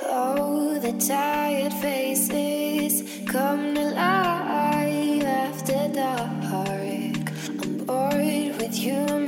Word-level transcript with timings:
Oh, 0.00 0.78
the 0.78 0.92
tired 0.92 1.72
faces 1.74 3.02
come 3.26 3.74
to 3.74 3.82
life 3.90 5.24
after 5.24 5.88
dark. 5.92 6.28
I'm 7.60 7.78
bored 7.84 8.56
with 8.58 8.74
human 8.74 9.27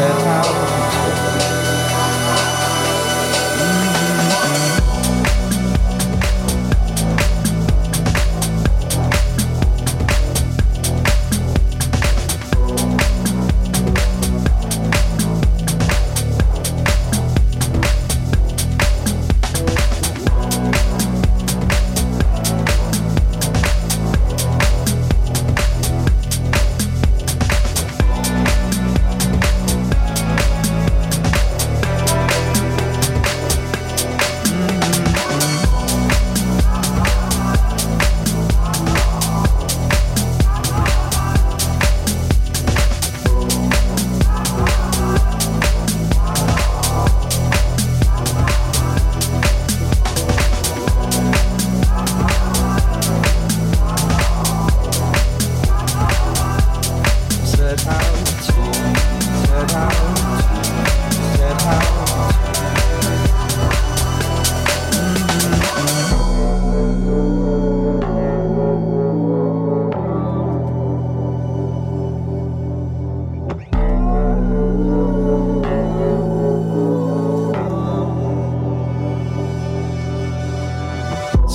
that 0.00 0.22
house. 0.22 0.89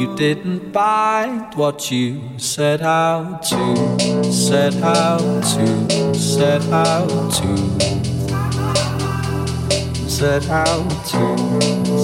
you 0.00 0.16
didn't 0.16 0.72
find 0.72 1.54
what 1.56 1.90
you 1.90 2.22
set 2.38 2.80
out 2.80 3.42
to, 3.42 4.32
set 4.32 4.74
out 4.76 5.18
to, 5.42 6.14
set 6.14 6.62
out 6.72 7.30
to. 7.34 7.56
Set 10.08 10.48
out 10.48 10.88
to, 11.04 11.36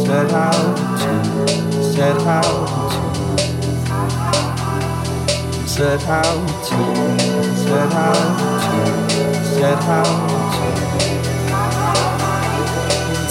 set 0.05 0.31
out 0.31 0.77
to, 1.01 1.25
set 1.83 2.21
out 2.21 2.69
to, 2.91 3.39
set 5.67 6.03
out 6.07 6.45
to, 6.67 6.79
set 7.67 7.93
out 7.93 8.27
to, 8.27 8.75
set 9.45 9.83
out 9.83 10.41
to, 10.41 10.46